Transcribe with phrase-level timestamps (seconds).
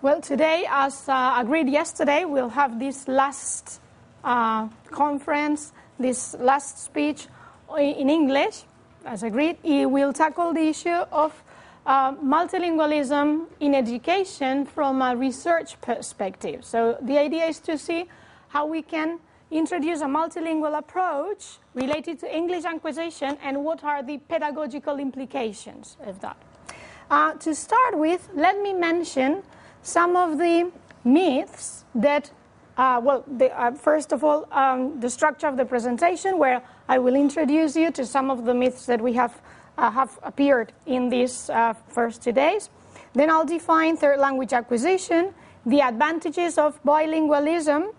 [0.00, 3.80] Well, today, as uh, agreed yesterday, we'll have this last
[4.22, 7.26] uh, conference, this last speech
[7.76, 8.62] in English,
[9.04, 9.56] as agreed.
[9.64, 11.42] It will tackle the issue of
[11.84, 16.64] uh, multilingualism in education from a research perspective.
[16.64, 18.06] So the idea is to see
[18.50, 19.18] how we can
[19.50, 26.20] introduce a multilingual approach related to English acquisition and what are the pedagogical implications of
[26.20, 26.36] that.
[27.10, 29.42] Uh, to start with, let me mention
[29.88, 30.70] some of the
[31.04, 32.30] myths that,
[32.76, 36.98] uh, well, the, uh, first of all, um, the structure of the presentation, where I
[36.98, 39.40] will introduce you to some of the myths that we have,
[39.78, 42.68] uh, have appeared in these uh, first two days.
[43.14, 45.32] Then I'll define third language acquisition,
[45.64, 47.94] the advantages of bilingualism,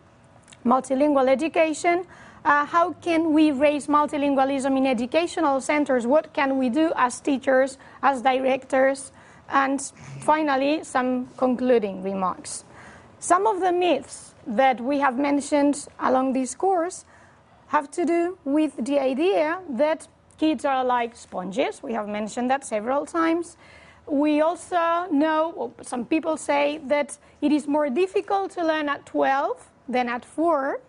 [0.66, 2.05] multilingual education,
[2.45, 6.08] uh, how can we raise multilingualism in educational centers?
[6.08, 9.11] What can we do as teachers, as directors,
[9.52, 9.81] and
[10.22, 12.66] finally, some concluding remarks.
[13.19, 17.05] Some of the myths that we have mentioned along this course
[17.67, 21.83] have to do with the idea that kids are like sponges.
[21.83, 23.58] We have mentioned that several times.
[24.08, 29.70] We also know, some people say that it is more difficult to learn at 12
[29.88, 30.80] than at 4.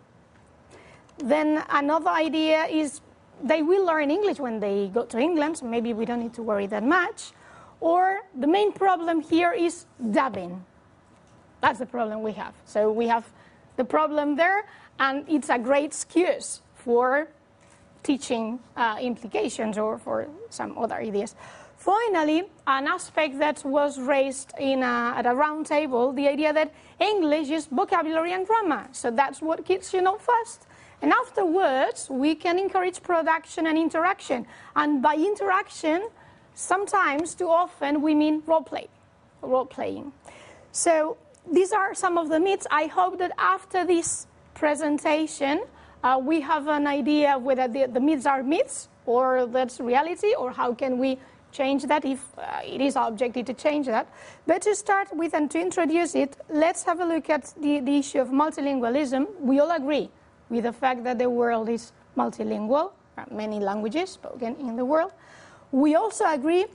[1.19, 3.00] Then another idea is
[3.42, 6.42] they will learn English when they go to England, so maybe we don't need to
[6.42, 7.33] worry that much.
[7.81, 10.64] Or the main problem here is dubbing.
[11.61, 12.55] That's the problem we have.
[12.67, 13.28] So we have
[13.77, 14.67] the problem there,
[14.98, 17.28] and it's a great excuse for
[18.03, 21.34] teaching uh, implications or for some other ideas.
[21.77, 26.72] Finally, an aspect that was raised in a, at a round table, the idea that
[26.98, 28.87] English is vocabulary and grammar.
[28.92, 30.67] So that's what kids should know first.
[31.00, 34.47] And afterwards, we can encourage production and interaction.
[34.77, 36.09] And by interaction,
[36.61, 38.89] Sometimes, too often, we mean role play,
[39.41, 40.12] role playing.
[40.72, 41.16] So
[41.50, 42.66] these are some of the myths.
[42.71, 45.62] I hope that after this presentation,
[46.04, 50.53] uh, we have an idea whether the, the, myths are myths or that's reality, or
[50.53, 51.19] how can we
[51.50, 54.06] change that if uh, it is our objective to change that.
[54.47, 57.97] But to start with and to introduce it, let's have a look at the, the
[57.97, 59.27] issue of multilingualism.
[59.41, 60.10] We all agree
[60.50, 62.92] with the fact that the world is multilingual,
[63.31, 65.12] many languages spoken in the world.
[65.72, 66.66] We also agree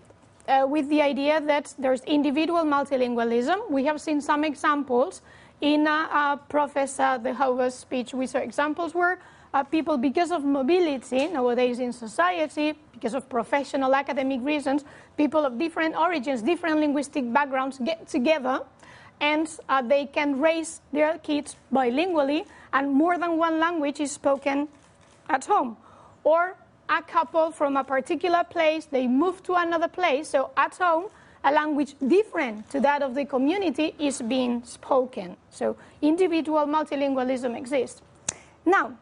[0.48, 3.70] uh, with the idea that there's individual multilingualism.
[3.70, 5.22] We have seen some examples
[5.60, 8.14] in uh, uh, Professor De Houwer's speech.
[8.14, 9.20] We saw examples where
[9.54, 14.86] uh, people, because of mobility nowadays in society, because of professional academic reasons,
[15.18, 18.62] people of different origins, different linguistic backgrounds get together
[19.22, 24.68] and uh, they can raise their kids bilingually and more than one language is spoken
[25.30, 25.78] at home.
[26.24, 26.56] Or
[26.90, 31.06] a couple from a particular place, they move to another place, so at home,
[31.44, 35.38] a language different to that of the community is being spoken.
[35.52, 38.02] So individual multilingualism exists.
[38.66, 38.98] Now,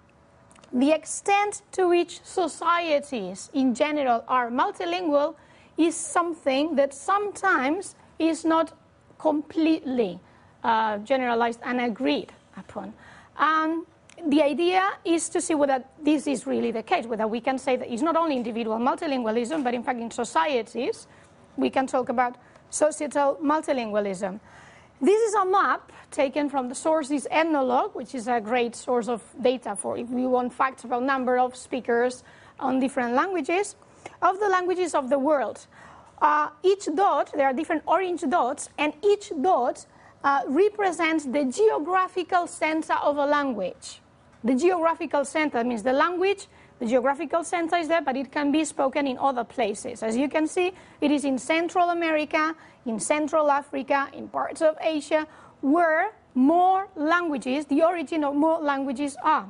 [0.74, 5.36] the extent to which societies in general are multilingual
[5.78, 8.74] is something that sometimes is not
[9.20, 10.20] completely
[10.64, 12.94] uh, generalized and agreed upon.
[13.38, 13.86] Um,
[14.28, 17.76] the idea is to see whether this is really the case, whether we can say
[17.76, 21.08] that it's not only individual multilingualism, but in fact in societies,
[21.58, 22.38] we can talk about
[22.70, 24.40] societal multilingualism.
[25.02, 29.10] This is a map taken from the source is Ethnologue, which is a great source
[29.10, 32.24] of data for if we want facts about number of speakers
[32.60, 33.76] on different languages,
[34.22, 35.68] of the languages of the world.
[36.22, 39.86] Uh, each dot, there are different orange dots, and each dot
[40.24, 44.00] uh, represents the geographical center of a language.
[44.44, 46.48] The geographical center means the language,
[46.80, 50.04] the geographical center is there, but it can be spoken in other places.
[50.04, 52.56] As you can see, it is in Central America,
[52.86, 55.26] in Central Africa, in parts of Asia,
[55.62, 59.48] where more languages, the origin of more languages are.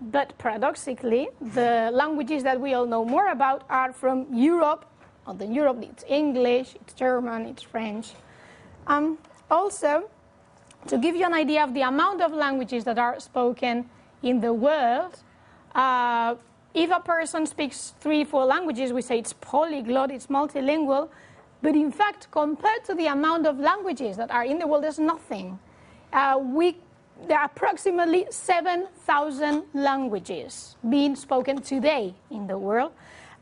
[0.00, 4.84] But paradoxically, the languages that we all know more about are from Europe.
[5.26, 8.12] Although Europe, it's English, it's German, it's French.
[8.88, 9.16] Um,
[9.48, 10.10] also,
[10.88, 13.88] to give you an idea of the amount of languages that are spoken
[14.22, 15.18] in the world,
[15.74, 16.34] uh,
[16.74, 21.08] if a person speaks three, four languages, we say it's polyglot, it's multilingual.
[21.60, 24.98] But in fact, compared to the amount of languages that are in the world, there's
[24.98, 25.58] nothing.
[26.12, 26.76] Uh, we,
[27.28, 32.92] there are approximately 7,000 languages being spoken today in the world.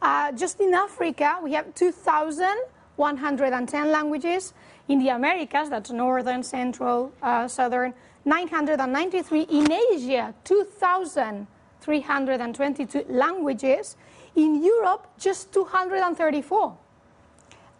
[0.03, 4.53] Uh, just in Africa, we have 2,110 languages.
[4.91, 7.95] In the Americas, that's northern, central, uh, southern,
[8.25, 9.43] 993.
[9.43, 13.97] In Asia, 2,322 languages.
[14.35, 16.77] In Europe, just 234.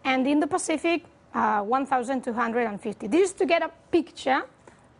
[0.05, 1.03] And in the Pacific,
[1.33, 3.07] uh, 1,250.
[3.07, 4.43] This is to get a picture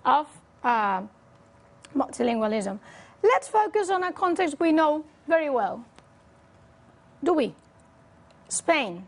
[0.04, 0.28] of
[0.66, 1.04] uh,
[1.96, 2.78] multilingualism.
[3.24, 5.86] Let's focus on a context we know very well.
[7.24, 7.56] Do we?
[8.50, 9.08] Spain.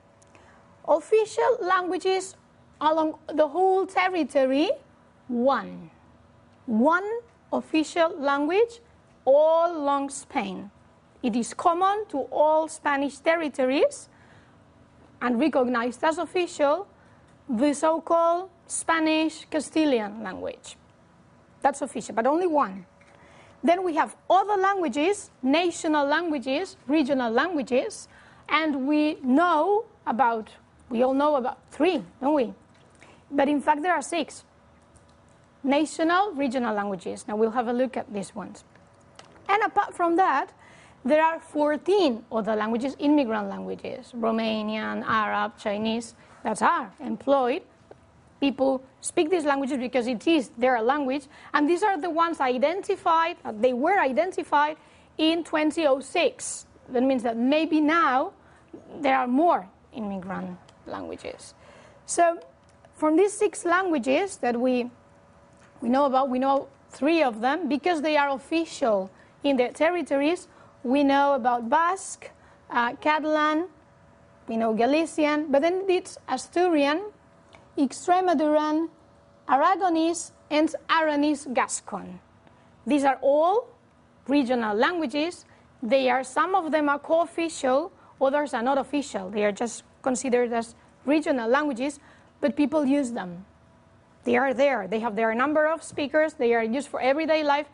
[0.87, 2.37] Official languages
[2.91, 4.69] along the whole territory,
[5.27, 5.89] one.
[6.65, 7.09] One
[7.51, 8.81] official language
[9.25, 10.69] all along Spain.
[11.21, 14.09] It is common to all Spanish territories
[15.21, 16.87] and recognized as official
[17.47, 20.75] the so-called Spanish Castilian language.
[21.61, 22.85] That's official, but only one.
[23.63, 28.09] Then we have other languages, national languages, regional languages,
[28.49, 30.49] and we know about,
[30.89, 32.53] we all know about three, don't we?
[33.33, 34.45] But in fact, there are six
[35.63, 37.25] national, regional languages.
[37.27, 38.63] Now we'll have a look at these ones.
[39.49, 40.53] And apart from that,
[41.05, 47.61] there are 14 other languages, immigrant languages, Romanian, Arab, Chinese, that are employed.
[48.39, 53.37] People speak these languages because it is their language, and these are the ones identified,
[53.59, 54.77] they were identified
[55.17, 56.65] in 2006.
[56.89, 58.33] That means that maybe now
[58.99, 61.53] there are more immigrant languages.
[62.05, 62.39] So
[62.95, 64.89] from these six languages that we,
[65.81, 69.09] we know about, we know three of them because they are official
[69.43, 70.47] in their territories.
[70.83, 72.29] We know about Basque,
[72.69, 73.67] uh, Catalan,
[74.47, 77.11] we know Galician, but then it's Asturian,
[77.77, 78.89] Extremaduran,
[79.47, 82.19] Aragonese, and Aranese Gascon.
[82.85, 83.67] These are all
[84.27, 85.45] regional languages.
[85.81, 87.91] They are, some of them are co-official,
[88.21, 89.29] others are not official.
[89.29, 90.75] They are just considered as
[91.05, 91.99] regional languages,
[92.43, 93.45] but people use them.
[94.25, 94.85] They are there.
[94.85, 96.33] They have their number of speakers.
[96.33, 97.67] They are used for everyday life,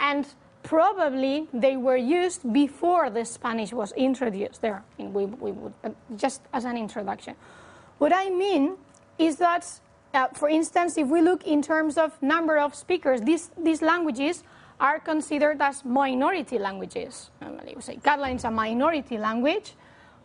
[0.00, 0.26] and
[0.64, 4.82] probably they were used before the Spanish was introduced there.
[4.98, 7.36] We, we would, uh, just as an introduction.
[7.98, 8.74] What I mean
[9.16, 9.64] is that,
[10.12, 14.42] uh, for instance, if we look in terms of number of speakers, these, these languages
[14.80, 17.30] are considered as minority languages.
[17.40, 19.74] Normally we say Catalan is a minority language.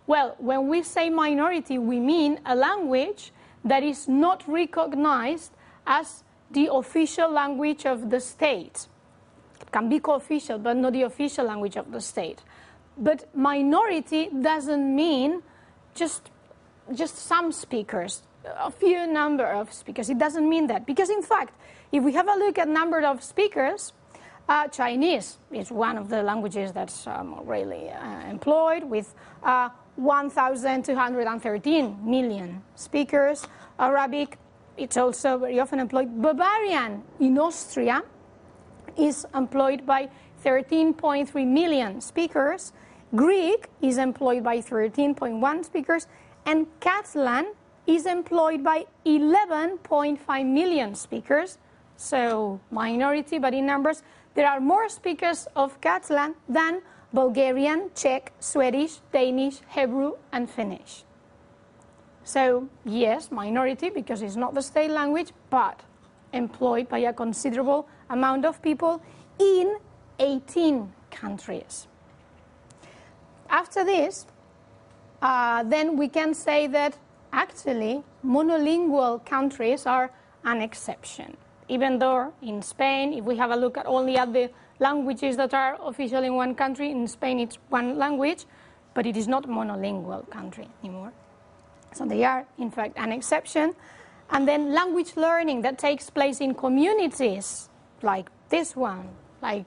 [0.07, 3.31] Well, when we say minority, we mean a language
[3.63, 5.51] that is not recognized
[5.85, 8.87] as the official language of the state.
[9.61, 12.41] It can be co-official, but not the official language of the state.
[12.97, 15.43] But minority doesn't mean
[15.95, 16.29] just,
[16.93, 20.09] just some speakers a few number of speakers.
[20.09, 20.85] It doesn't mean that.
[20.85, 21.53] Because in fact,
[21.91, 23.93] if we have a look at number of speakers,
[24.49, 29.13] uh, Chinese is one of the languages that's um, really uh, employed with
[29.43, 33.47] uh, 1,213 million speakers.
[33.79, 34.37] Arabic,
[34.77, 36.21] it's also very often employed.
[36.21, 38.03] Bavarian in Austria
[38.97, 40.09] is employed by
[40.43, 42.73] 13.3 million speakers.
[43.15, 46.07] Greek is employed by 13.1 speakers.
[46.45, 47.53] And Catalan
[47.85, 51.57] is employed by 11.5 million speakers,
[51.97, 54.03] so minority, but in numbers,
[54.33, 56.81] there are more speakers of Catalan than
[57.13, 61.03] Bulgarian, Czech, Swedish, Danish, Hebrew, and Finnish.
[62.23, 65.81] So, yes, minority because it's not the state language, but
[66.33, 69.01] employed by a considerable amount of people
[69.39, 69.77] in
[70.19, 71.87] 18 countries.
[73.49, 74.25] After this,
[75.21, 76.97] uh, then we can say that
[77.33, 80.11] actually, monolingual countries are
[80.45, 81.35] an exception.
[81.67, 84.49] Even though in Spain, if we have a look at only at the
[84.81, 88.45] languages that are official in one country, in Spain it's one language,
[88.93, 91.13] but it is not monolingual country anymore.
[91.93, 93.75] So they are, in fact, an exception.
[94.31, 97.69] And then language learning that takes place in communities
[98.01, 99.09] like this one,
[99.41, 99.65] like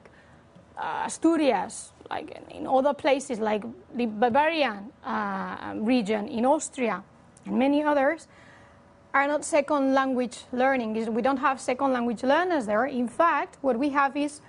[0.77, 3.63] uh, Asturias, like in other places like
[3.95, 7.03] the Bavarian uh, region in Austria,
[7.47, 8.27] and many others
[9.13, 11.15] are not second language learning.
[11.15, 12.87] We don't have second language learners there.
[12.87, 14.41] In fact, what we have is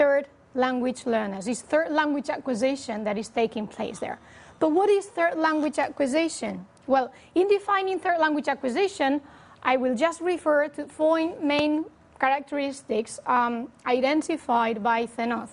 [0.00, 1.46] third language learners.
[1.46, 4.18] It's third language acquisition that is taking place there.
[4.58, 6.64] But what is third language acquisition?
[6.86, 9.20] Well, in defining third language acquisition,
[9.62, 11.84] I will just refer to four main
[12.18, 15.50] characteristics um, identified by Cenoz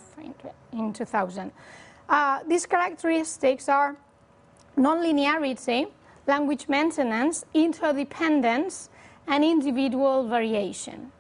[0.72, 1.52] in 2000.
[2.08, 3.98] Uh, these characteristics are
[4.78, 5.88] nonlinearity,
[6.26, 8.90] language maintenance, interdependence,
[9.28, 11.12] and individual variation.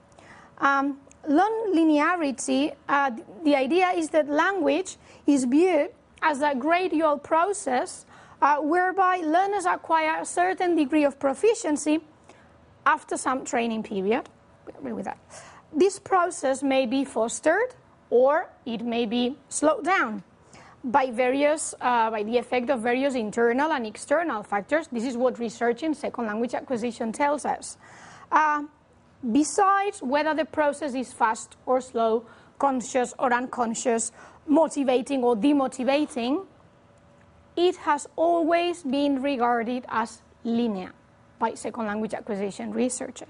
[0.59, 3.11] Um, non-linearity, uh,
[3.43, 5.89] the idea is that language is viewed
[6.21, 8.05] as a gradual process
[8.41, 11.99] uh, whereby learners acquire a certain degree of proficiency
[12.85, 14.29] after some training period.
[14.67, 15.17] Agree with that.
[15.73, 17.75] This process may be fostered
[18.09, 20.23] or it may be slowed down.
[20.83, 24.87] by various, uh, by the effect of various internal and external factors.
[24.91, 27.77] This is what research in second language acquisition tells us.
[28.31, 28.63] Uh,
[29.31, 32.25] besides whether the process is fast or slow,
[32.59, 34.11] conscious or unconscious,
[34.47, 36.45] motivating or demotivating,
[37.55, 40.91] it has always been regarded as linear
[41.39, 43.27] by second language acquisition researchers.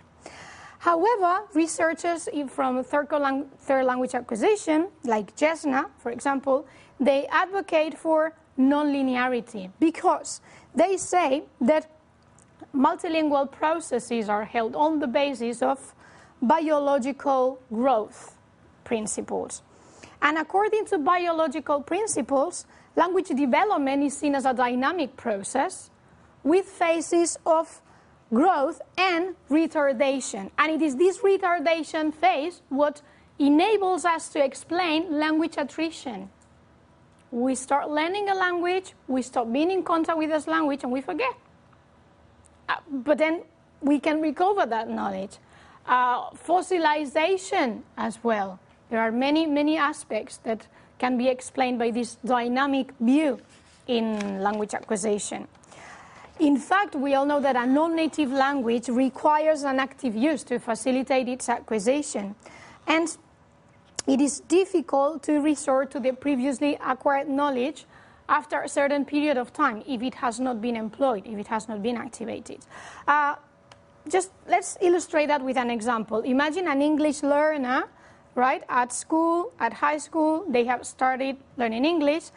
[0.80, 6.68] However, researchers from third, language acquisition, like Jessner, for example,
[7.00, 10.42] they advocate for nonlinearity because
[10.76, 11.90] they say that
[12.76, 15.94] multilingual processes are held on the basis of
[16.42, 18.38] biological growth
[18.84, 19.62] principles.
[20.22, 25.90] And according to biological principles, language development is seen as a dynamic process
[26.44, 27.82] with phases of
[28.34, 30.52] growth and retardation.
[30.58, 33.02] And it is this retardation phase what
[33.40, 36.30] enables us to explain language attrition.
[37.30, 41.02] We start learning a language, we stop being in contact with this language, and we
[41.02, 41.34] forget.
[42.70, 43.44] Uh, but then
[43.82, 45.38] we can recover that knowledge.
[45.86, 48.60] Uh, fossilization as well.
[48.90, 50.68] There are many, many aspects that
[51.00, 53.40] can be explained by this dynamic view
[53.88, 55.48] in language acquisition.
[56.40, 61.28] In fact, we all know that a non-native language requires an active use to facilitate
[61.28, 62.36] its acquisition.
[62.86, 63.16] And
[64.08, 67.86] it is difficult to resort to the previously acquired knowledge
[68.30, 71.68] after a certain period of time if it has not been employed, if it has
[71.68, 72.60] not been activated.
[73.08, 73.36] Uh,
[74.10, 76.20] just let's illustrate that with an example.
[76.20, 77.84] Imagine an English learner,
[78.36, 82.32] right, at school, at high school, they have started learning English,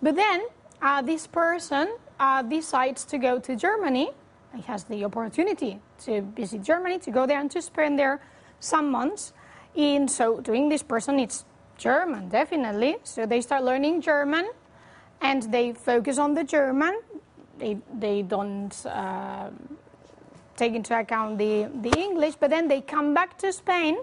[0.00, 0.42] but then
[0.80, 4.10] uh, this person uh, decides to go to Germany,
[4.54, 8.20] he has the opportunity to visit Germany, to go there and to spend there
[8.60, 9.32] some months.
[9.74, 11.44] In so doing, this person needs
[11.78, 12.96] German, definitely.
[13.04, 14.50] So they start learning German,
[15.22, 17.00] and they focus on the German.
[17.58, 19.50] They they don't uh,
[20.56, 23.96] take into account the the English, but then they come back to Spain,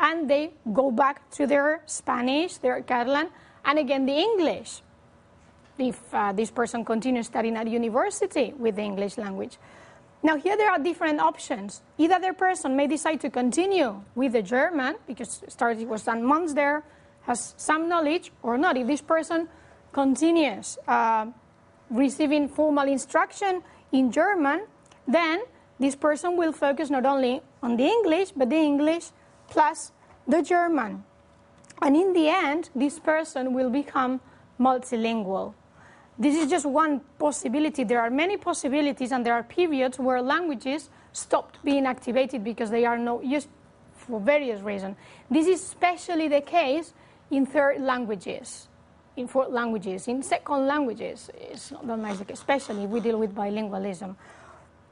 [0.00, 3.30] and they go back to their Spanish, their Catalan,
[3.64, 4.82] and again the English
[5.78, 9.58] if uh, this person continues studying at university with the English language.
[10.22, 11.82] Now here there are different options.
[11.98, 16.54] Either the person may decide to continue with the German, because started was done months
[16.54, 16.82] there,
[17.22, 18.76] has some knowledge, or not.
[18.76, 19.48] If this person
[19.96, 21.24] continues uh,
[21.88, 23.62] receiving formal instruction
[23.92, 24.66] in German,
[25.08, 25.40] then
[25.80, 29.04] this person will focus not only on the English, but the English
[29.48, 29.92] plus
[30.28, 31.02] the German.
[31.80, 34.20] And in the end, this person will become
[34.60, 35.54] multilingual.
[36.18, 37.82] This is just one possibility.
[37.84, 42.84] There are many possibilities, and there are periods where languages stopped being activated because they
[42.84, 43.48] are not used
[43.94, 44.96] for various reasons.
[45.30, 46.92] This is especially the case
[47.30, 48.68] in third languages,
[49.16, 51.30] in fourth languages, in second languages.
[51.34, 54.14] It's not much, especially if we deal with bilingualism.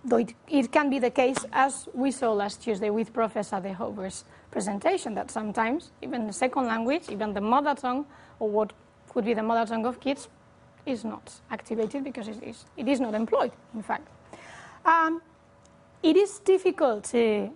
[0.04, 3.72] Though it, it can be the case, as we saw last Tuesday with Professor De
[3.72, 8.04] Houwer's presentation, that sometimes even the second language, even the mother tongue,
[8.38, 8.72] or what
[9.08, 10.28] could be the mother tongue of kids,
[10.84, 14.08] is not activated because it is, it is not employed, in fact.
[14.84, 15.22] Um,
[16.02, 17.50] it is difficult to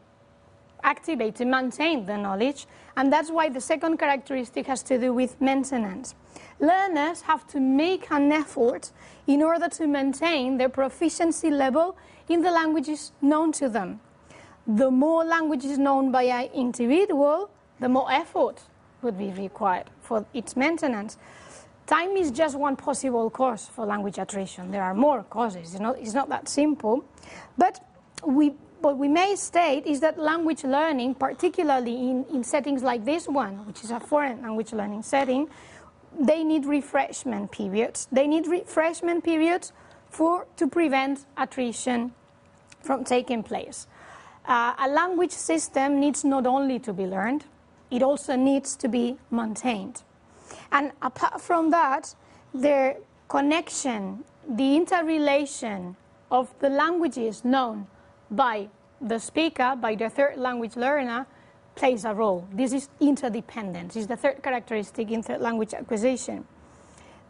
[0.83, 2.67] activate, to maintain the knowledge,
[2.97, 6.15] and that's why the second characteristic has to do with maintenance.
[6.61, 8.91] Learners have to make an effort
[9.27, 11.97] in order to maintain their proficiency level
[12.29, 14.01] in the languages known to them.
[14.67, 18.61] The more languages known by an individual, the more effort
[19.03, 21.17] would be required for its maintenance.
[21.87, 24.71] Time is just one possible cause for language attrition.
[24.71, 25.73] There are more causes.
[25.73, 27.05] It's not, it's not that simple.
[27.57, 27.83] But
[28.27, 33.27] we, what we may state is that language learning, particularly in, in settings like this
[33.27, 35.49] one, which is a foreign language learning setting,
[36.19, 38.09] they need refreshment periods.
[38.11, 39.73] They need refreshment periods
[40.11, 42.13] for, to prevent attrition
[42.83, 43.87] from taking place.
[44.47, 47.45] Uh, a language system needs not only to be learned,
[47.91, 50.03] it also needs to be maintained.
[50.73, 52.15] And apart from that,
[52.55, 52.97] the
[53.29, 55.97] connection, the interrelation
[56.31, 57.87] of the languages known
[58.31, 58.69] by
[59.01, 61.27] the speaker, by the third language learner,
[61.75, 62.47] plays a role.
[62.53, 63.97] This is interdependence.
[63.97, 66.45] Is the third characteristic in third language acquisition.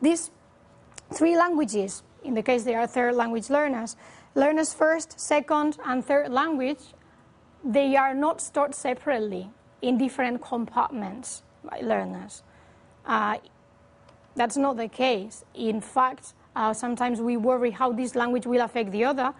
[0.00, 0.30] These
[1.12, 3.96] three languages, in the case they are third language learners,
[4.34, 6.80] learners first, second, and third language,
[7.64, 9.50] they are not stored separately
[9.82, 12.42] in different compartments by learners.
[13.04, 13.38] Uh,
[14.34, 15.44] that's not the case.
[15.54, 19.34] In fact, uh, sometimes we worry how this language will affect the other.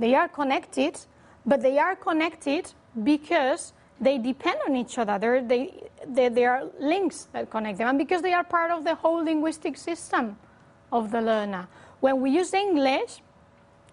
[0.00, 0.98] They are connected,
[1.44, 2.72] but they are connected
[3.04, 5.42] because they depend on each other.
[5.42, 5.74] They,
[6.06, 7.88] they, they are links that connect them.
[7.88, 10.38] And because they are part of the whole linguistic system
[10.90, 11.68] of the learner.
[12.00, 13.20] When we use English,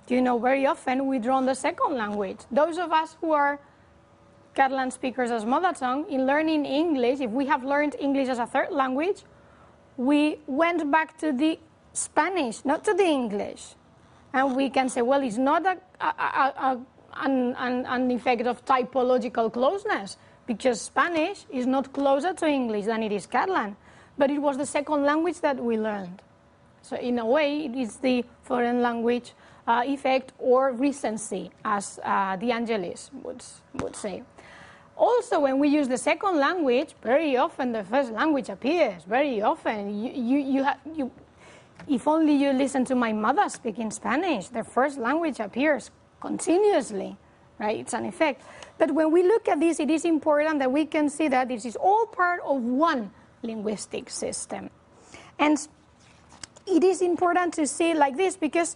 [0.08, 2.40] you know, very often we draw on the second language.
[2.50, 3.60] Those of us who are
[4.56, 8.46] Catalan speakers as mother tongue, in learning English, if we have learned English as a
[8.48, 9.24] third language,
[9.98, 11.60] we went back to the
[11.92, 13.76] Spanish, not to the English.
[14.34, 16.80] And we can say, well, it's not a, a, a,
[17.22, 23.04] an, an, an effect of typological closeness, because Spanish is not closer to English than
[23.04, 23.76] it is Catalan,
[24.18, 26.22] but it was the second language that we learned.
[26.82, 29.34] So in a way, it is the foreign language
[29.68, 33.44] uh, effect or recency, as uh, De Angelis would,
[33.76, 34.24] would say.
[34.96, 39.04] Also, when we use the second language, very often the first language appears.
[39.04, 41.12] Very often, you, you, you, ha- you
[41.88, 47.18] if only you listen to my mother speaking Spanish, the first language appears continuously,
[47.60, 47.80] right?
[47.80, 48.42] It's an effect.
[48.78, 51.66] But when we look at this, it is important that we can see that this
[51.66, 54.70] is all part of one linguistic system.
[55.40, 55.58] And
[56.66, 58.76] it is important to see like this because,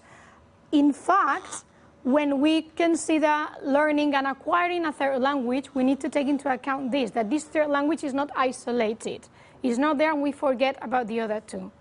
[0.72, 1.66] in fact,
[2.04, 6.92] when we consider learning and acquiring a third language, we need to take into account
[6.92, 9.28] this, that this third language is not isolated.
[9.62, 11.72] It's not there and we forget about the other two.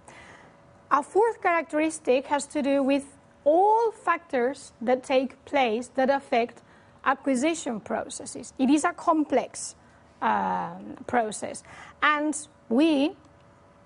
[0.90, 3.06] A fourth characteristic has to do with
[3.44, 6.62] all factors that take place that affect
[7.04, 8.52] acquisition processes.
[8.58, 9.76] It is a complex
[10.20, 10.74] uh,
[11.06, 11.62] process.
[12.02, 12.36] And
[12.68, 13.12] we,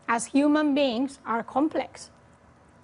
[0.08, 2.11] as human beings, are complex.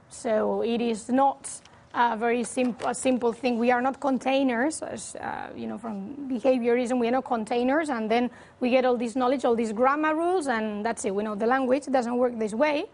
[0.08, 1.48] So it is not
[1.94, 3.58] a very simple, a simple thing.
[3.58, 7.00] We are not containers, as uh, you know from behaviorism.
[7.00, 10.46] We are not containers, and then we get all this knowledge, all these grammar rules,
[10.46, 11.14] and that's it.
[11.14, 12.86] We know the language it doesn't work this way.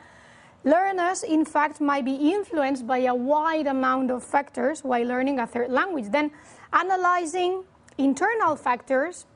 [0.67, 5.47] Learners, in fact, might be influenced by a wide amount of factors while learning a
[5.47, 6.11] third language.
[6.11, 6.33] Then,
[6.73, 7.63] analyzing
[7.99, 9.27] internal factors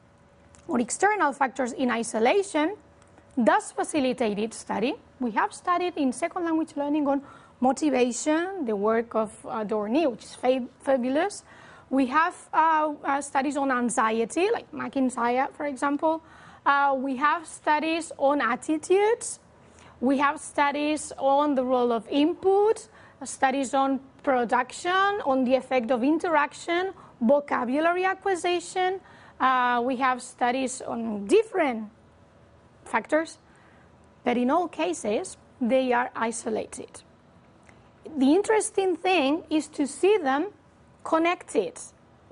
[0.66, 2.75] or external factors in isolation
[3.44, 4.94] does facilitate its study.
[5.20, 7.22] We have studied in second language learning on
[7.60, 11.45] motivation, the work of uh, which is fab fabulous.
[11.90, 16.23] We have uh, uh, studies on anxiety, like MacIntyre, for example.
[16.66, 19.38] Uh, we have studies on attitudes.
[20.00, 22.89] We have studies on the role of input,
[23.25, 29.00] studies on production, on the effect of interaction, vocabulary acquisition.
[29.39, 31.91] Uh, we have studies on different
[32.84, 33.39] factors,
[34.25, 37.02] but in all cases, they are isolated
[38.17, 40.49] the interesting thing is to see them
[41.04, 41.78] connected.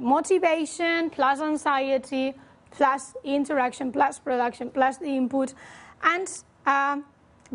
[0.00, 2.35] Motivation plus anxiety
[2.70, 5.54] plus interaction plus production plus the input.
[6.02, 6.28] And
[6.66, 6.98] uh,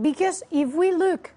[0.01, 1.31] because if we look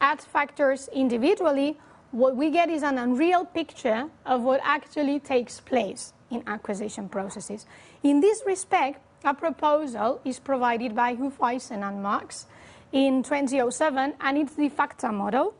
[0.00, 1.78] at factors individually,
[2.10, 7.66] what we get is an unreal picture of what actually takes place in acquisition processes.
[8.02, 12.46] In this respect, a proposal is provided by Hufeisen and Marx
[12.92, 15.54] in 2007, and it's the factor model.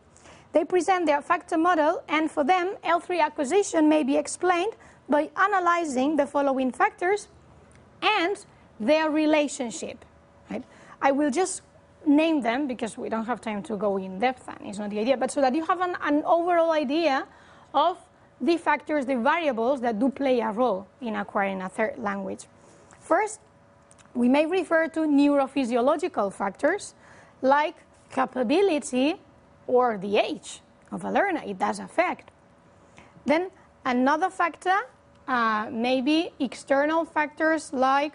[0.53, 4.73] They present their factor model, and for them, L3 acquisition may be explained
[5.09, 7.29] by analyzing the following factors
[8.03, 8.45] and
[8.81, 10.05] their relationship.
[10.51, 10.65] Right?
[11.03, 11.63] I will just
[12.07, 14.99] name them because we don't have time to go in depth, and it's not the
[14.99, 17.27] idea, but so that you have an, an overall idea
[17.75, 17.99] of
[18.41, 22.47] the factors, the variables that do play a role in acquiring a third language.
[23.01, 23.41] First,
[24.15, 26.95] we may refer to neurophysiological factors
[27.43, 27.77] like
[28.13, 29.17] capability
[29.67, 30.61] or the age
[30.91, 31.43] of a learner.
[31.47, 32.31] It does affect.
[33.25, 33.51] Then
[33.85, 34.79] another factor
[35.29, 38.15] uh, may be external factors like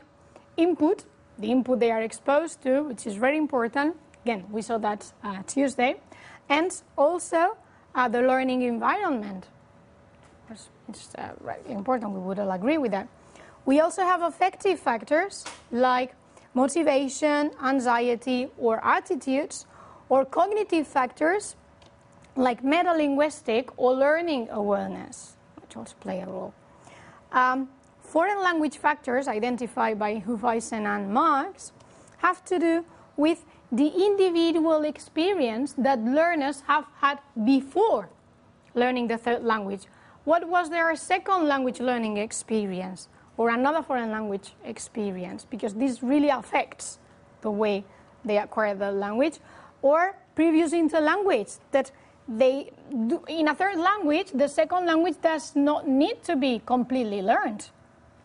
[0.57, 1.05] input,
[1.39, 3.95] the input they are exposed to, which is very important.
[4.23, 5.95] Again, we saw that uh, Tuesday.
[6.49, 7.57] And also
[7.95, 9.47] uh, the learning environment.
[10.87, 11.33] It's uh,
[11.67, 13.07] important, we would all agree with that.
[13.65, 16.13] We also have affective factors like
[16.53, 19.65] motivation, anxiety, or attitudes,
[20.09, 21.55] or cognitive factors
[22.35, 26.53] like metalinguistic or learning awareness, which also play a role.
[27.31, 27.69] Um,
[28.15, 31.73] foreign language factors identified by Hufeisen and Marx
[32.19, 32.85] have to do
[33.17, 38.07] with the individual experience that learners have had before
[38.73, 39.81] learning the third language.
[40.23, 45.43] What was their second language learning experience or another foreign language experience?
[45.43, 46.99] Because this really affects
[47.41, 47.83] the way
[48.23, 49.39] they acquire the language
[49.81, 51.91] or previous interlanguage that
[52.29, 52.71] they
[53.07, 57.71] do, in a third language, the second language does not need to be completely learned.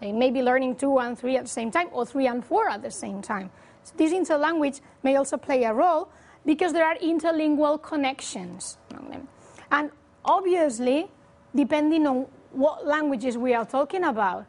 [0.00, 2.68] They may be learning two and three at the same time, or three and four
[2.68, 3.50] at the same time.
[3.84, 6.08] So this interlanguage may also play a role
[6.44, 9.28] because there are interlingual connections among them.
[9.70, 9.90] And
[10.24, 11.08] obviously,
[11.54, 14.46] depending on what languages we are talking about,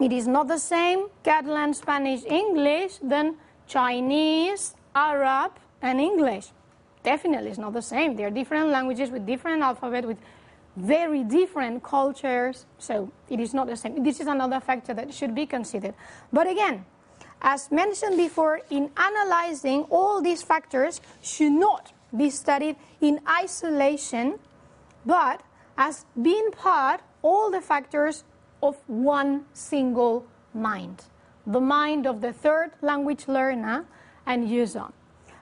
[0.00, 6.48] It is not the same Catalan, Spanish, English than Chinese, Arab, and English.
[7.02, 8.16] Definitely, it's not the same.
[8.16, 10.18] They are different languages with different alphabet, with
[10.76, 12.66] very different cultures.
[12.78, 14.02] So it is not the same.
[14.02, 15.94] This is another factor that should be considered.
[16.32, 16.84] But again,
[17.42, 24.38] as mentioned before, in analyzing all these factors should not be studied in isolation,
[25.04, 25.42] but
[25.76, 28.24] as being part, all the factors
[28.62, 31.04] of one single mind,
[31.46, 33.84] the mind of the third language learner
[34.26, 34.86] and user.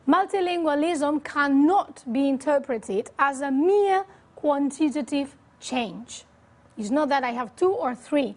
[0.09, 4.07] Multilingualism cannot be interpreted as a mere
[4.40, 6.24] quantitative change.
[6.79, 8.37] It's not that I have two or three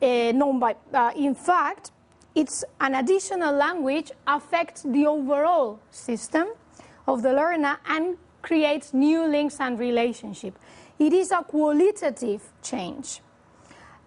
[0.00, 1.90] uh, known by, uh, in fact,
[2.34, 6.48] it's an additional language affects the overall system
[7.06, 10.58] of the learner and creates new links and relationship.
[10.98, 13.20] It is a qualitative change.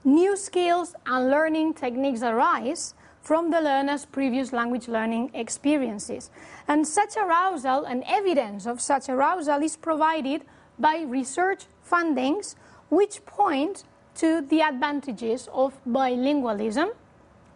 [0.03, 6.31] New skills and learning techniques arise from the learner's previous language learning experiences.
[6.67, 10.43] And such arousal and evidence of such arousal is provided
[10.81, 12.55] by research fundings
[12.89, 13.83] which point
[14.15, 16.89] to the advantages of bilingualism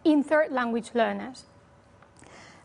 [0.04, 1.46] in third language learners.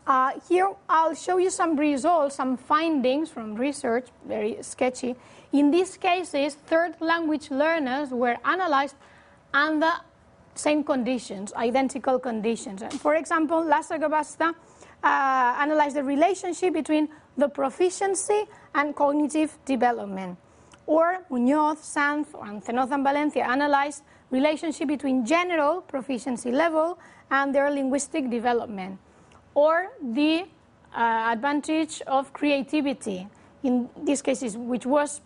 [0.07, 5.15] Uh, here I'll show you some results, some findings from research, very sketchy.
[5.51, 8.95] In these cases, third language learners were analyzed
[9.53, 9.91] under
[10.53, 12.83] the same conditions, identical conditions.
[12.99, 14.53] For example, Lasagabaster
[15.03, 20.37] uh, analyzed the relationship between the proficiency and cognitive development.
[20.85, 26.97] Or Muñoz, Sanz, and Cenoza and Valencia analyzed relationship between general proficiency level
[27.29, 28.99] and their linguistic development.
[29.53, 30.45] Or the
[30.95, 33.27] uh, advantage of creativity,
[33.63, 35.21] in these cases, which was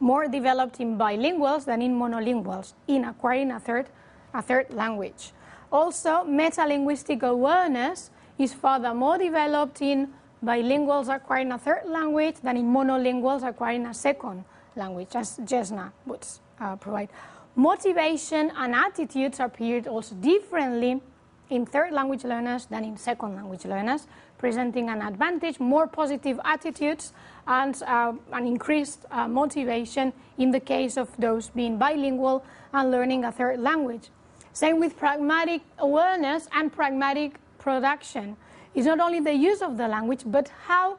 [0.00, 3.86] more developed in bilinguals than in monolinguals, in acquiring a third,
[4.34, 5.32] a third language.
[5.72, 10.08] Also, metalinguistic awareness is further more developed in
[10.44, 14.44] bilinguals acquiring a third language than in monolinguals acquiring a second
[14.74, 16.26] language, as Jessner would
[16.60, 17.08] uh, provide.
[17.54, 21.00] Motivation and attitudes appeared also differently
[21.48, 27.12] in third language learners than in second language learners, presenting an advantage, more positive attitudes,
[27.46, 32.44] and uh, an increased uh, motivation in the case of those being bilingual
[32.74, 34.10] and learning a third language.
[34.52, 38.36] Same with pragmatic awareness and pragmatic production.
[38.76, 40.98] It's not only the use of the language, but how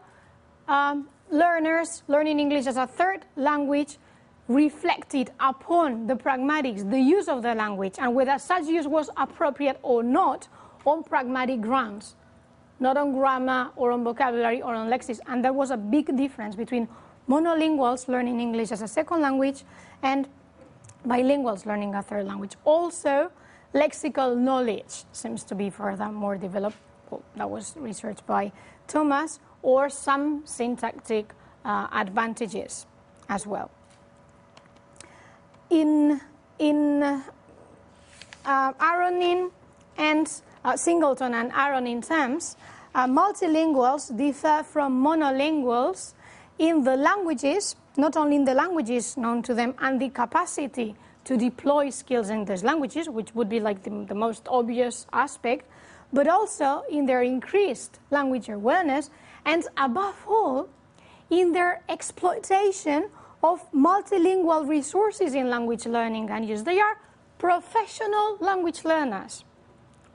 [0.67, 3.97] um, learners learning English as a third language
[4.49, 9.79] reflected upon the pragmatics, the use of the language, and whether such use was appropriate
[9.81, 10.49] or not
[10.85, 12.15] on pragmatic grounds
[12.79, 15.19] not on grammar or on vocabulary or on lexics.
[15.27, 16.87] And there was a big difference between
[17.27, 19.63] monolinguals learning English as a second language
[20.03, 20.27] and
[21.05, 22.53] bilinguals learning a third language.
[22.63, 23.31] Also,
[23.73, 26.77] lexical knowledge seems to be further more developed.
[27.35, 28.51] That was researched by
[28.87, 31.33] Thomas, or some syntactic
[31.65, 32.85] uh, advantages
[33.29, 33.69] as well.
[35.69, 36.21] In,
[36.59, 39.51] in uh, Aronin
[39.97, 40.31] and
[40.63, 42.55] uh, Singleton and Aronin terms,
[42.95, 46.13] uh, multilinguals differ from monolinguals
[46.57, 51.35] in the languages, not only in the languages known to them, and the capacity to
[51.35, 55.69] deploy skills in those languages, which would be like the, the most obvious aspect,
[56.13, 59.09] but also in their increased language awareness,
[59.45, 60.69] and above all,
[61.29, 63.09] in their exploitation
[63.43, 66.63] of multilingual resources in language learning and use.
[66.63, 66.97] They are
[67.37, 69.43] professional language learners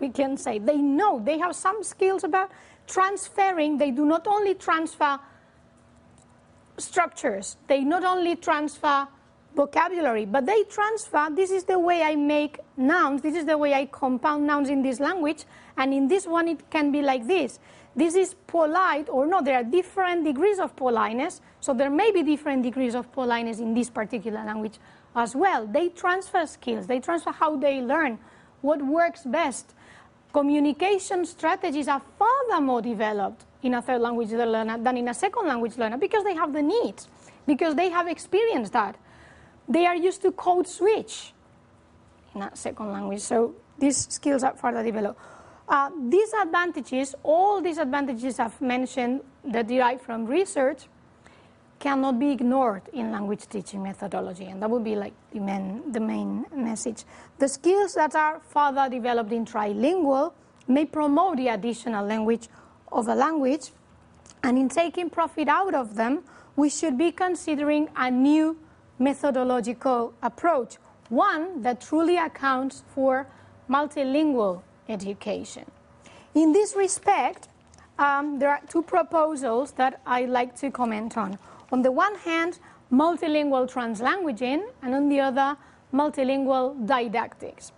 [0.03, 0.59] we can say.
[0.59, 2.51] They know, they have some skills about
[2.87, 3.79] transferring.
[3.79, 5.19] They do not only transfer
[6.77, 9.07] structures, they not only transfer
[9.55, 13.73] vocabulary, but they transfer, this is the way I make nouns, this is the way
[13.75, 15.45] I compound nouns in this language,
[15.77, 17.59] and in this one it can be like this.
[17.95, 22.23] This is polite or not, there are different degrees of politeness, so there may be
[22.23, 24.79] different degrees of politeness in this particular language
[25.15, 25.67] as well.
[25.67, 28.19] They transfer skills, they transfer how they learn,
[28.63, 29.75] what works best,
[30.33, 35.47] communication strategies are far more developed in a third language learner than in a second
[35.47, 37.09] language learner because they have the needs,
[37.47, 38.97] because they have experienced that.
[39.69, 41.33] They are used to code switch
[42.35, 45.21] in a second language, so these skills are further developed.
[45.73, 50.83] Uh, these advantages, all these advantages I've mentioned that derive from research,
[51.79, 55.99] cannot be ignored in language teaching methodology, and that would be like the main, the
[55.99, 57.05] main message.
[57.39, 60.35] The skills that are further developed in trilingual
[60.69, 62.49] may promote the additional language
[62.93, 63.71] of a language,
[64.43, 66.23] and in taking profit out of them,
[66.55, 68.59] we should be considering a new
[68.99, 70.77] methodological approach,
[71.09, 73.27] one that truly accounts for
[73.71, 75.65] multilingual education.
[76.35, 77.49] In this respect,
[77.99, 81.39] um, there are two proposals that I'd like to comment on.
[81.71, 82.59] On the one hand,
[82.93, 85.57] multilingual translanguaging, and on the other,
[85.93, 87.73] multilingual didactics.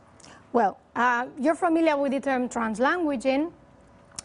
[0.53, 3.53] Well, uh, you're familiar with the term translanguaging.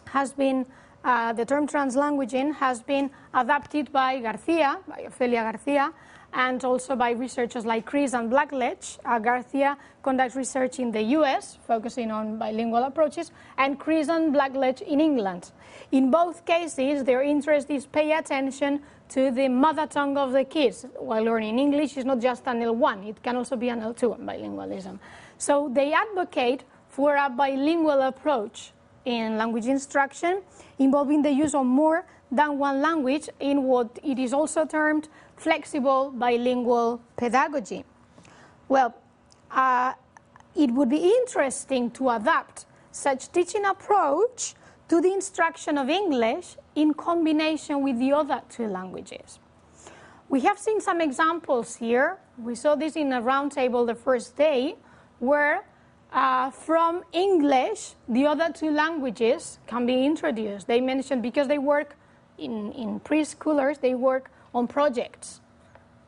[0.05, 0.65] Has been
[1.03, 5.93] uh, the term translanguaging has been adapted by Garcia, by Ofelia Garcia,
[6.33, 8.99] and also by researchers like Creese and Blackledge.
[9.05, 14.81] Uh, Garcia conducts research in the US, focusing on bilingual approaches, and Creese and Blackledge
[14.81, 15.51] in England.
[15.91, 20.85] In both cases, their interest is pay attention to the mother tongue of the kids
[20.97, 24.99] while learning English is not just an L1, it can also be an L2 bilingualism.
[25.37, 28.71] So they advocate for a bilingual approach
[29.05, 30.41] in language instruction
[30.77, 36.11] involving the use of more than one language in what it is also termed flexible
[36.11, 37.85] bilingual pedagogy.
[38.67, 38.93] Well,
[39.49, 39.93] uh,
[40.55, 44.53] it would be interesting to adapt such teaching approach
[44.89, 49.39] to the instruction of English in combination with the other two languages.
[50.27, 52.17] We have seen some examples here.
[52.37, 54.75] We saw this in a roundtable the first day,
[55.19, 55.65] where
[56.11, 60.67] uh, from English, the other two languages can be introduced.
[60.67, 61.95] They mentioned because they work
[62.37, 65.41] in, in preschoolers, they work on projects.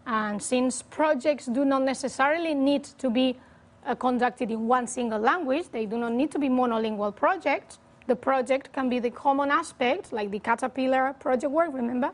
[0.05, 3.37] And since projects do not necessarily need to be
[3.85, 7.79] uh, conducted in one single language, they do not need to be monolingual projects.
[8.07, 12.11] The project can be the common aspect, like the caterpillar project work, remember?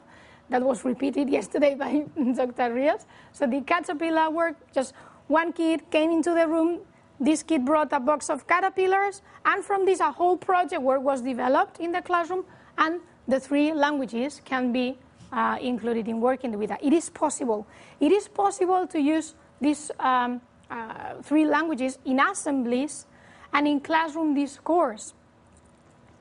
[0.50, 2.74] That was repeated yesterday by Dr.
[2.74, 3.06] Rios.
[3.32, 4.94] So the caterpillar work, just
[5.28, 6.80] one kid came into the room,
[7.20, 11.22] this kid brought a box of caterpillars, and from this a whole project work was
[11.22, 12.46] developed in the classroom,
[12.78, 14.98] and the three languages can be
[15.32, 16.84] uh, included in working with that.
[16.84, 17.68] It is possible.
[18.00, 23.06] It is possible to use these um, uh, three languages in assemblies
[23.54, 25.14] and in classroom discourse.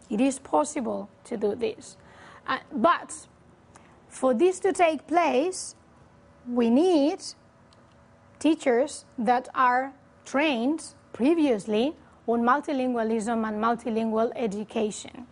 [0.08, 1.96] It is possible to do this.
[2.46, 3.12] Uh, but
[4.08, 5.74] for this to take place,
[6.48, 7.18] we need
[8.38, 9.92] teachers that are
[10.24, 11.94] trained previously
[12.26, 15.26] on multilingualism and multilingual education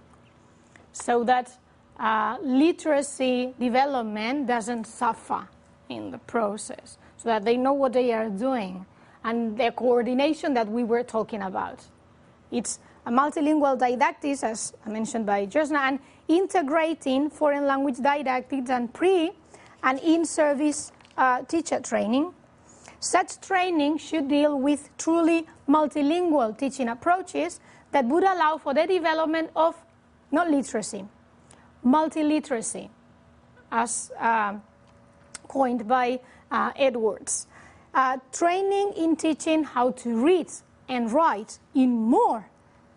[0.92, 1.58] so that
[1.98, 5.48] uh, literacy development doesn't suffer
[5.88, 8.84] in the process, so that they know what they are doing
[9.24, 11.80] and the coordination that we were talking about.
[12.50, 19.32] It's a multilingual didactics, as mentioned by Josna, and integrating foreign language didactics and pre
[19.82, 22.32] and in-service uh, teacher training.
[23.00, 27.60] Such training should deal with truly multilingual teaching approaches
[27.92, 29.76] that would allow for the development of
[30.32, 31.04] not literacy,
[31.84, 32.88] multiliteracy,
[33.70, 34.54] as uh,
[35.48, 36.20] coined by
[36.50, 37.46] uh, Edwards.
[37.92, 40.50] Uh, training in teaching how to read
[40.88, 42.48] and write in more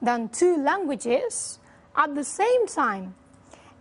[0.01, 1.59] than two languages
[1.95, 3.13] at the same time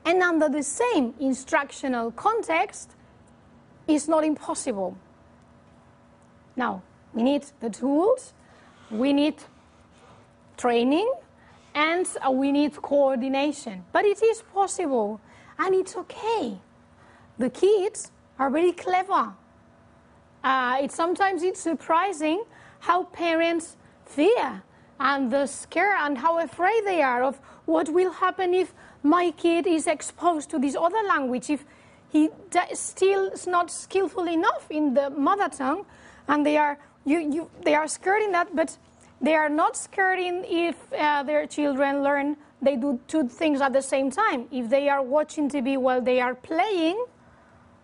[0.05, 2.92] and under the same instructional context
[3.88, 4.97] is not impossible.
[6.55, 8.33] Now, we need the tools,
[8.90, 9.35] we need
[10.57, 11.11] training,
[11.77, 13.85] and uh, we need coordination.
[13.93, 15.21] But it is possible,
[15.59, 16.59] and it's okay.
[17.39, 19.35] The kids are very clever.
[20.43, 22.45] Uh, it, sometimes it's surprising
[22.81, 24.62] how parents fear
[24.99, 29.67] and the scare and how afraid they are of what will happen if my kid
[29.67, 31.67] is exposed to this other language, if
[32.09, 32.31] he
[32.73, 35.85] still is not skillful enough in the mother tongue,
[36.27, 38.79] and they are you, you, they are scared in that, but
[39.21, 43.83] they are not scared if uh, their children learn they do two things at the
[43.83, 44.49] same time.
[44.51, 47.05] If they are watching TV while they are playing,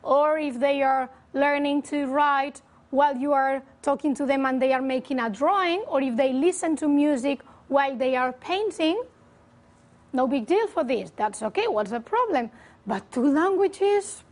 [0.02, 4.72] or if they are learning to write while you are talking to them and they
[4.72, 9.02] are making a drawing, or if they listen to music while they are painting,
[10.12, 11.12] no big deal for this.
[11.16, 11.68] That's okay.
[11.68, 12.50] What's the problem?
[12.86, 14.24] But two languages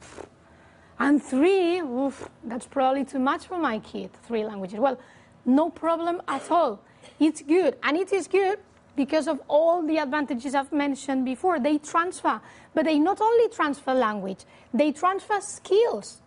[0.99, 4.11] and three, oof, that's probably too much for my kid.
[4.27, 4.79] Three languages.
[4.79, 4.99] Well,
[5.47, 6.81] no problem at all.
[7.21, 7.77] It's good.
[7.83, 8.59] And it is good
[8.97, 11.61] because of all the advantages I've mentioned before.
[11.61, 12.41] They transfer,
[12.75, 16.21] but they not only transfer language, they transfer skills.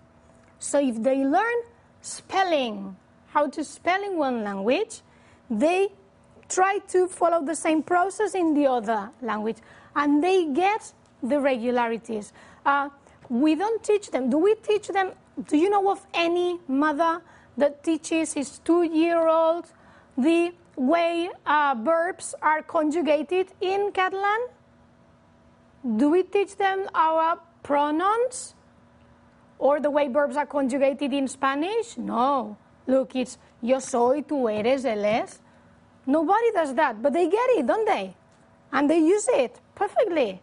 [0.59, 1.63] So if they learn
[2.01, 2.95] spelling,
[3.27, 5.01] how to spell in one language,
[5.49, 5.89] they
[6.47, 9.57] try to follow the same process in the other language,
[9.95, 12.31] and they get the regularities.
[12.65, 12.89] Uh,
[13.29, 14.29] we don't teach them.
[14.29, 15.11] Do we teach them?
[15.47, 17.21] Do you know of any mother
[17.57, 19.65] that teaches his two-year-old
[20.17, 24.47] the way uh, verbs are conjugated in Catalan?
[25.97, 28.55] Do we teach them our pronouns?
[29.59, 31.97] Or the way verbs are conjugated in Spanish?
[31.97, 32.57] No.
[32.87, 35.39] Look, it's yo soy, tú eres, él es.
[36.05, 38.15] Nobody does that, but they get it, don't they?
[38.71, 40.41] And they use it perfectly.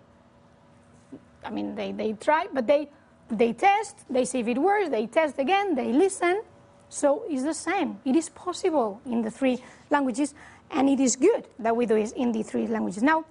[1.45, 2.88] I mean, they, they try, but they,
[3.29, 6.43] they test, they see if it works, they test again, they listen.
[6.88, 8.01] So it's the same.
[8.05, 10.35] It is possible in the three languages,
[10.70, 13.03] and it is good that we do it in the three languages.
[13.03, 13.24] Now,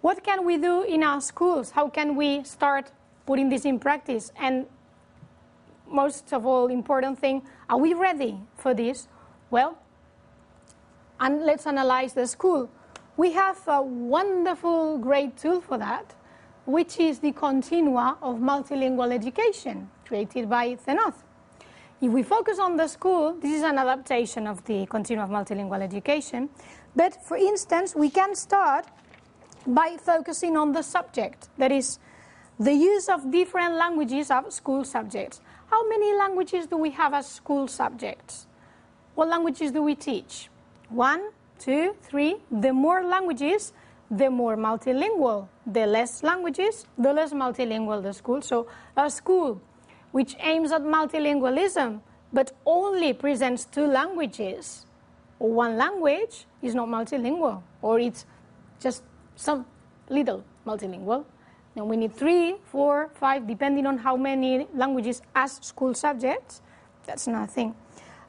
[0.00, 1.70] what can we do in our schools?
[1.70, 2.90] How can we start
[3.26, 4.32] putting this in practice?
[4.38, 4.66] And
[5.88, 9.08] most of all, important thing, are we ready for this?
[9.50, 9.78] Well,
[11.20, 12.68] and let's analyze the school.
[13.16, 16.14] We have a wonderful, great tool for that,
[16.66, 21.14] which is the Continua of Multilingual Education, created by Cenoz.
[22.02, 25.80] If we focus on the school, this is an adaptation of the continuum of Multilingual
[25.80, 26.48] Education.
[26.96, 28.86] But for instance, we can start
[29.64, 32.00] by focusing on the subject, that is,
[32.58, 35.40] the use of different languages as school subjects.
[35.70, 38.48] How many languages do we have as school subjects?
[39.14, 40.50] What languages do we teach?
[40.88, 42.38] One, two, three.
[42.50, 43.72] The more languages,
[44.10, 45.46] the more multilingual.
[45.64, 48.42] The less languages, the less multilingual the school.
[48.42, 49.60] So a school
[50.12, 52.00] which aims at multilingualism
[52.32, 54.86] but only presents two languages
[55.38, 58.24] or one language is not multilingual or it's
[58.80, 59.02] just
[59.36, 59.66] some
[60.08, 61.24] little multilingual.
[61.74, 66.60] Then we need three, four, five, depending on how many languages as school subjects.
[67.06, 67.74] That's another thing.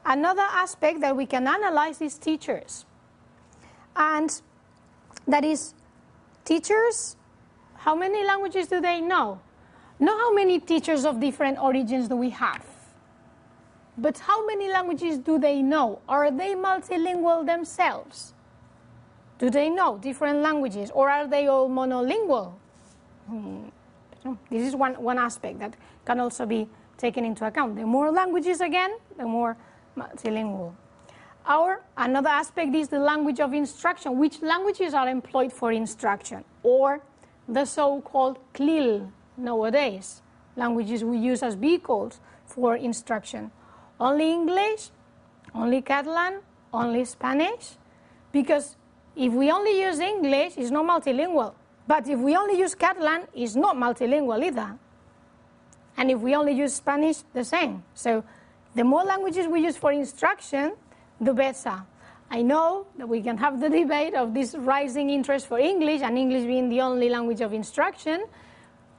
[0.04, 2.84] Another aspect that we can analyze is teachers.
[3.96, 4.40] And
[5.26, 5.74] that is,
[6.44, 7.16] teachers,
[7.76, 9.40] how many languages do they know?
[9.98, 12.64] Not how many teachers of different origins do we have,
[13.96, 16.00] but how many languages do they know?
[16.08, 18.34] Are they multilingual themselves?
[19.38, 22.52] Do they know different languages or are they all monolingual?
[23.26, 23.68] Hmm.
[24.50, 27.76] This is one, one aspect that can also be taken into account.
[27.76, 29.56] The more languages, again, the more
[29.96, 30.72] multilingual.
[31.46, 34.18] Our another aspect is the language of instruction.
[34.18, 36.42] Which languages are employed for instruction?
[36.62, 37.02] Or
[37.46, 40.22] the so-called CLIL nowadays,
[40.56, 43.50] languages we use as vehicles for instruction.
[43.98, 44.90] Only English,
[45.54, 46.40] only Catalan,
[46.72, 47.76] only Spanish,
[48.32, 48.76] because
[49.16, 51.54] if we only use English, it's not multilingual.
[51.86, 54.76] But if we only use Catalan, it's not multilingual either.
[55.96, 57.84] And if we only use Spanish, the same.
[57.94, 58.24] So
[58.74, 60.72] the more languages we use for instruction,
[61.20, 61.84] the better.
[62.30, 66.18] I know that we can have the debate of this rising interest for English and
[66.18, 68.24] English being the only language of instruction,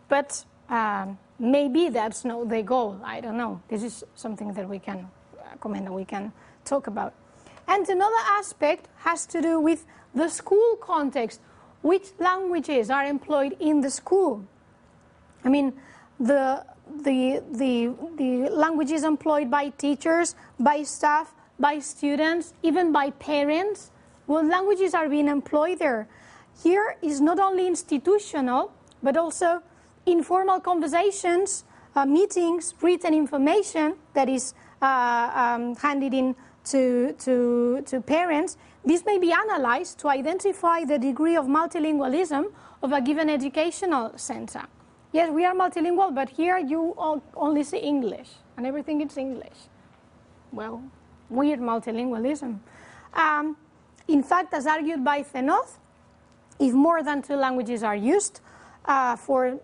[0.08, 3.00] but um, maybe that's not the goal.
[3.04, 3.62] I don't know.
[3.68, 6.32] This is something that we can uh, comment and we can
[6.64, 7.14] talk about.
[7.68, 11.42] And another aspect has to do with the school context.
[11.82, 14.44] Which languages are employed in the school?
[15.44, 15.74] I mean,
[16.20, 16.66] the,
[17.04, 23.92] the, the, the languages employed by teachers, by staff, by students, even by parents.
[24.26, 26.08] What languages are being employed there?
[26.64, 28.72] Here is not only institutional,
[29.04, 29.62] but also
[30.06, 31.64] informal conversations,
[31.96, 39.06] uh, meetings, written information that is uh, um, handed in to, to, to parents, this
[39.06, 42.52] may be analyzed to identify the degree of multilingualism
[42.84, 44.64] of a given educational center.
[45.12, 46.94] Yes, we are multilingual, but here you
[47.36, 49.58] only see English, and everything is English.
[50.52, 50.84] Well,
[51.30, 52.60] weird multilingualism.
[53.14, 53.58] Um,
[54.08, 55.78] in fact, as argued by Cenoz,
[56.60, 58.42] if more than two languages are used
[58.86, 59.60] uh, for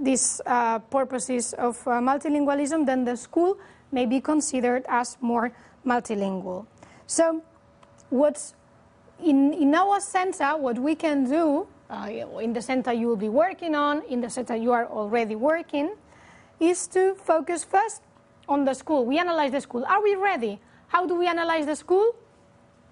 [0.00, 3.58] these uh, purposes of uh, multilingualism, then the school
[3.92, 5.52] may be considered as more
[5.86, 6.66] multilingual.
[7.06, 7.42] So
[8.10, 8.54] what's
[9.22, 12.08] in, in our center, what we can do, uh,
[12.40, 15.94] in the center you will be working on, in the center you are already working,
[16.60, 18.02] is to focus first
[18.48, 19.04] on the school.
[19.04, 19.84] We analyze the school.
[19.84, 20.60] Are we ready?
[20.88, 22.14] How do we analyze the school?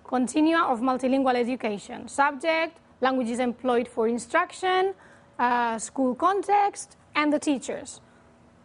[0.05, 2.09] Continua of multilingual education.
[2.09, 4.95] Subject, languages employed for instruction,
[5.43, 8.01] uh, school context, and the teachers.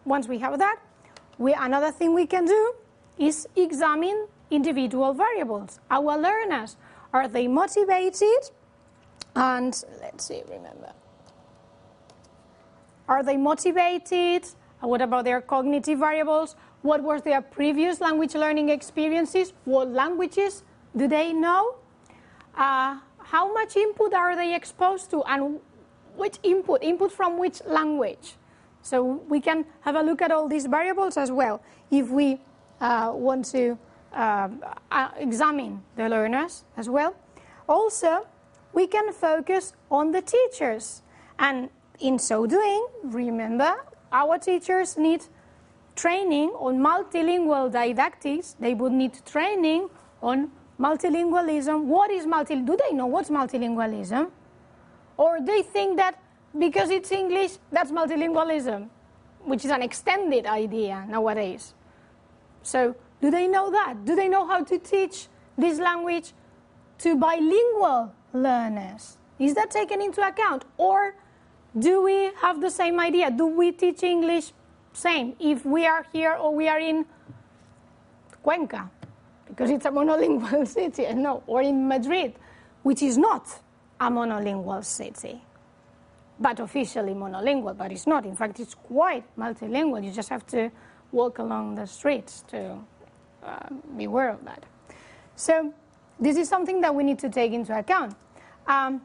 [0.05, 0.77] Once we have that,
[1.39, 2.73] we, another thing we can do
[3.17, 5.79] is examine individual variables.
[5.89, 6.77] Our learners,
[7.13, 8.41] are they motivated?
[9.35, 10.93] And let's see, remember.
[13.07, 14.45] Are they motivated?
[14.81, 16.55] What about their cognitive variables?
[16.83, 19.53] What was their previous language learning experiences?
[19.65, 20.63] What languages
[20.95, 21.75] do they know?
[22.55, 25.23] Uh, how much input are they exposed to?
[25.23, 25.59] And
[26.17, 26.83] which input?
[26.83, 28.35] Input from which language?
[28.81, 31.61] So we can have a look at all these variables as well
[31.91, 32.39] if we
[32.79, 33.77] uh, want to
[34.13, 34.49] uh,
[34.91, 37.15] uh, examine the learners as well.
[37.67, 38.25] Also,
[38.73, 41.01] we can focus on the teachers.
[41.39, 43.75] And in so doing, remember,
[44.11, 45.25] our teachers need
[45.95, 48.55] training on multilingual didactics.
[48.59, 49.89] They would need training
[50.21, 51.85] on multilingualism.
[51.85, 52.55] What is multi?
[52.55, 54.31] Do they know what's multilingualism?
[55.17, 56.19] Or they think that
[56.57, 58.87] because it's English, that's multilingualism,
[59.43, 61.73] which is an extended idea nowadays.
[62.63, 64.05] So, do they know that?
[64.05, 66.33] Do they know how to teach this language
[66.99, 69.17] to bilingual learners?
[69.39, 70.65] Is that taken into account?
[70.77, 71.15] Or
[71.77, 73.31] do we have the same idea?
[73.31, 74.53] Do we teach English
[74.93, 77.05] same if we are here or we are in
[78.43, 78.89] Cuenca?
[79.47, 82.35] Because it's a monolingual city, no, or in Madrid,
[82.83, 83.47] which is not
[83.99, 85.41] a monolingual city,
[86.39, 88.25] but officially monolingual, but it's not.
[88.25, 90.03] In fact, it's quite multilingual.
[90.03, 90.71] You just have to
[91.11, 92.77] walk along the streets to
[93.43, 94.63] uh, be aware of that.
[95.35, 95.73] So
[96.19, 98.15] this is something that we need to take into account.
[98.67, 99.01] Um,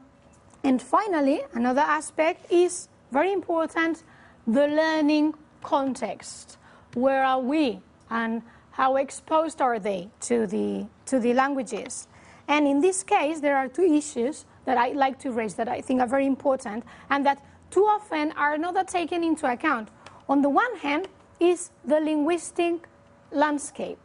[0.63, 4.03] and finally, another aspect is very important,
[4.47, 6.57] the learning context.
[6.93, 7.79] Where are we
[8.09, 8.41] and
[8.71, 12.07] how exposed are they to the, to the languages?
[12.47, 15.81] And in this case, there are two issues that I'd like to raise that I
[15.81, 19.89] think are very important and that too often are not taken into account.
[20.29, 21.07] On the one hand,
[21.39, 22.87] is the linguistic
[23.31, 23.99] landscape.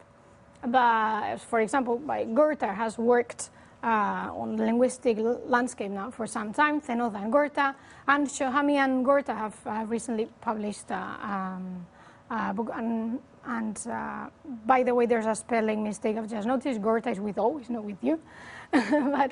[0.61, 3.49] For example, by Gorter has worked
[3.81, 7.73] uh, on the linguistic landscape now for some time, Cenoz and Gorter,
[8.07, 11.85] and Shohamy and Gorter have uh, recently published uh, um,
[12.29, 12.71] a book.
[12.75, 14.27] And, and uh,
[14.65, 16.81] by the way, there's a spelling mistake I've just noticed.
[16.81, 18.19] Gorter is with O, it's not with you.
[18.71, 19.31] but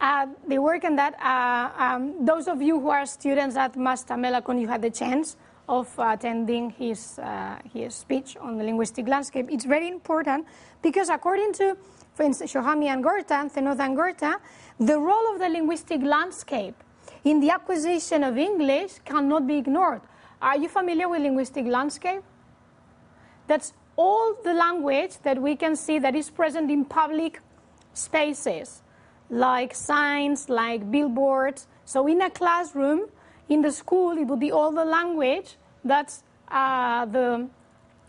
[0.00, 1.14] uh, they work on that.
[1.20, 5.36] Uh, um, those of you who are students at Master Melakon, you had the chance
[5.68, 9.48] of attending his, uh, his speech on the linguistic landscape.
[9.50, 10.46] It's very important
[10.80, 11.76] because according to,
[12.14, 16.74] for instance, Shohamy and Gorter, Cenoz and the role of the linguistic landscape
[17.24, 20.00] in the acquisition of English cannot be ignored.
[20.40, 22.22] Are you familiar with linguistic landscape?
[23.46, 27.40] That's all the language that we can see that is present in public
[27.92, 28.82] spaces,
[29.30, 31.66] like signs, like billboards.
[31.84, 33.08] So in a classroom,
[33.48, 36.14] in the school, it would be all the language that
[36.50, 37.48] uh, the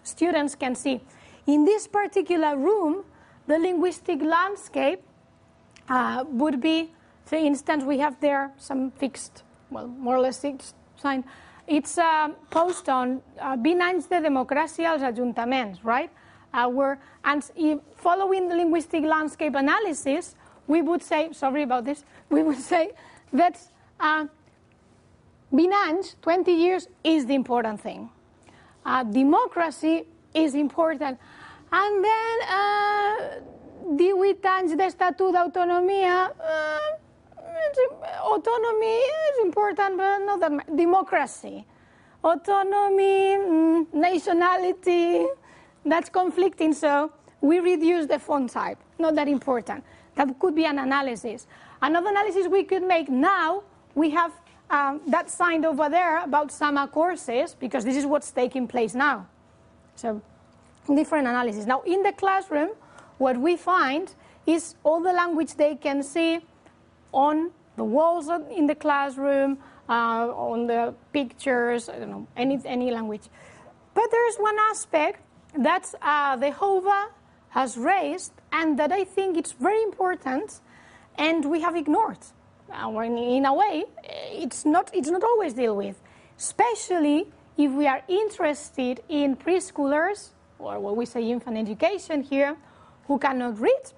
[0.03, 1.01] students can see.
[1.47, 3.03] In this particular room,
[3.47, 5.01] the linguistic landscape
[5.89, 6.91] uh, would be,
[7.25, 11.23] for instance, we have there some fixed, well, more or less fixed sign.
[11.67, 16.09] It's a post on uh, vint anys de democràcia als ajuntaments, right?
[16.53, 20.35] Uh, where, and if following the linguistic landscape analysis,
[20.69, 22.91] we would say, sorry about this, we would say
[23.33, 23.59] that
[23.99, 24.27] uh,
[25.51, 28.09] Binance, 20 years, is the important thing.
[28.85, 31.19] Uh, democracy is important.
[31.71, 33.39] And then, uh,
[33.97, 36.77] 18 anys d'Estatut d'Autonomia, uh,
[38.21, 41.65] autonomy is important, but not that Democracy.
[42.23, 45.25] Autonomy, mm, nationality,
[45.83, 47.11] that's conflicting, so
[47.41, 48.77] we reduce the font type.
[48.99, 49.83] Not that important.
[50.15, 51.47] That could be an analysis.
[51.81, 53.63] Another analysis we could make now,
[53.95, 54.33] we have
[54.69, 59.27] um, that signed over there about summer courses because this is what's taking place now.
[59.95, 60.21] So
[60.87, 61.65] different analysis.
[61.65, 62.69] Now in the classroom,
[63.17, 64.13] what we find
[64.45, 66.39] is all the language they can see
[67.11, 69.57] on the walls in the classroom,
[69.87, 73.23] uh, on the pictures, I don't know, any, any language.
[73.93, 75.21] But there's one aspect
[75.57, 77.09] that uh, the HOVA
[77.49, 80.59] has raised and that I think it's very important
[81.17, 82.19] and we have ignored
[82.85, 86.01] or in a way, eh, it's not, it's not always dealt with,
[86.37, 87.27] especially
[87.57, 92.55] if we are interested in preschoolers, or what we say infant education here,
[93.07, 93.93] who cannot read.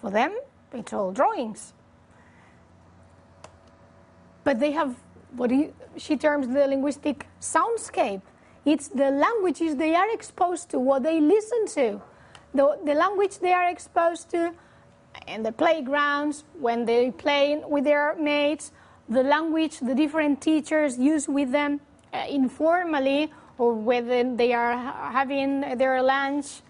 [0.00, 0.36] For them,
[0.72, 1.72] it's all drawings.
[4.44, 4.94] But they have
[5.34, 8.22] what he, she terms the linguistic soundscape.
[8.64, 12.02] It's the languages they are exposed to, what they listen to,
[12.54, 14.52] the, the language they are exposed to
[15.26, 18.72] in the playgrounds, when they play with their mates,
[19.08, 21.80] the language the different teachers use with them
[22.12, 24.76] uh, informally or whether they are
[25.12, 26.60] having their lunch,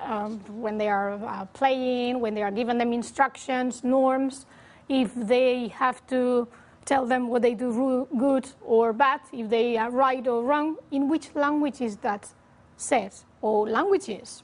[0.00, 4.44] um, when they are uh, playing, when they are giving them instructions, norms,
[4.88, 6.46] if they have to
[6.84, 11.08] tell them what they do good or bad, if they are right or wrong, in
[11.08, 12.28] which language is that
[12.76, 14.42] said, or languages.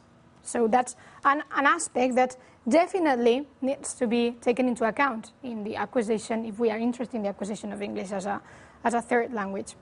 [0.50, 2.36] So that's an, an aspect that
[2.68, 7.22] definitely needs to be taken into account in the acquisition, if we are interested in
[7.22, 8.40] the acquisition of English as a,
[8.84, 9.74] as a third language.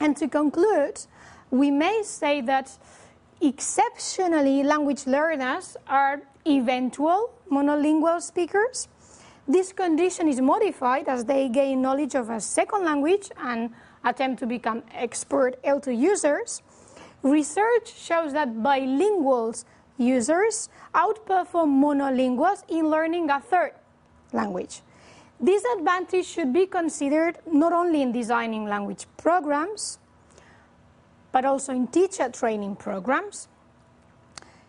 [0.00, 1.00] And to conclude,
[1.50, 2.70] we may say that
[3.40, 8.88] exceptionally language learners are eventual monolingual speakers.
[9.46, 13.70] This condition is modified as they gain knowledge of a second language and
[14.04, 16.62] attempt to become expert L2 users.
[17.22, 19.64] Research shows that bilinguals
[19.98, 23.72] users outperform monolinguals in learning a third
[24.32, 24.80] language.
[25.40, 29.98] This advantage should be considered not only in designing language programs,
[31.30, 33.48] but also in teacher training programs.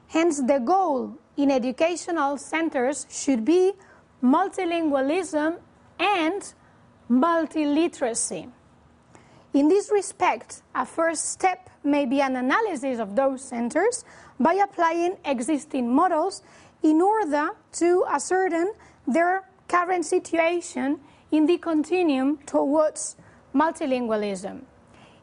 [0.08, 3.74] Hence, the goal in educational centers should be
[4.24, 5.58] multilingualism
[6.00, 6.54] and
[7.10, 8.52] multiliteracy.
[9.54, 14.04] In this respect, a first step may be an analysis of those centers
[14.40, 16.42] by applying existing models
[16.82, 18.72] in order to ascertain
[19.08, 21.00] their current situation
[21.32, 23.16] in the continuum towards
[23.54, 24.62] multilingualism.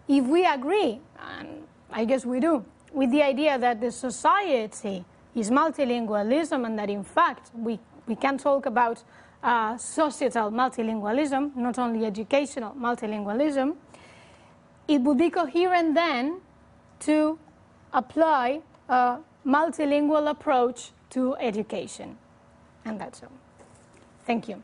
[0.09, 1.01] If we agree,
[1.39, 5.05] and I guess we do, with the idea that the society
[5.35, 9.03] is multilingualism and that in fact we, we can talk about
[9.43, 13.77] uh, societal multilingualism, not only educational multilingualism,
[14.89, 16.41] it would be coherent then
[17.01, 17.39] to
[17.93, 22.17] apply a multilingual approach to education.
[22.85, 23.33] And that's all.
[24.27, 24.63] Thank you.